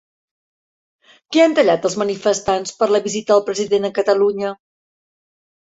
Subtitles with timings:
[1.35, 4.59] Què han tallat els manifestants per la visita del president a Catalunya?